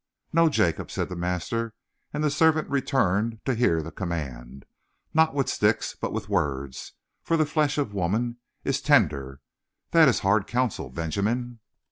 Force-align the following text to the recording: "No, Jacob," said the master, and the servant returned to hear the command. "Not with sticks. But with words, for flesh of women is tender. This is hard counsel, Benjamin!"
"No, 0.33 0.49
Jacob," 0.49 0.89
said 0.89 1.09
the 1.09 1.15
master, 1.15 1.75
and 2.11 2.23
the 2.23 2.31
servant 2.31 2.67
returned 2.71 3.39
to 3.45 3.53
hear 3.53 3.83
the 3.83 3.91
command. 3.91 4.65
"Not 5.13 5.35
with 5.35 5.47
sticks. 5.47 5.93
But 5.95 6.11
with 6.11 6.27
words, 6.27 6.93
for 7.21 7.37
flesh 7.45 7.77
of 7.77 7.93
women 7.93 8.37
is 8.63 8.81
tender. 8.81 9.41
This 9.91 10.15
is 10.15 10.19
hard 10.21 10.47
counsel, 10.47 10.89
Benjamin!" 10.89 11.59